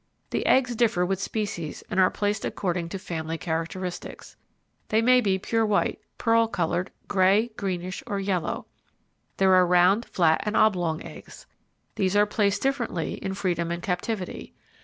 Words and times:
The 0.31 0.47
eggs 0.47 0.75
differ 0.75 1.05
with 1.05 1.21
species 1.21 1.83
and 1.91 1.99
are 1.99 2.09
placed 2.09 2.43
according 2.43 2.89
to 2.89 2.97
family 2.97 3.37
characteristics. 3.37 4.35
They 4.89 4.99
may 4.99 5.21
be 5.21 5.37
pure 5.37 5.63
white, 5.63 5.99
pearl 6.17 6.47
coloured, 6.47 6.89
grey, 7.07 7.51
greenish, 7.55 8.01
or 8.07 8.19
yellow. 8.19 8.65
There 9.37 9.53
are 9.53 9.67
round, 9.67 10.05
flat, 10.05 10.41
and 10.43 10.57
oblong 10.57 11.03
eggs. 11.03 11.45
These 11.97 12.15
are 12.15 12.25
placed 12.25 12.63
differently 12.63 13.23
in 13.23 13.35
freedom 13.35 13.69
and 13.69 13.83
captivity. 13.83 14.55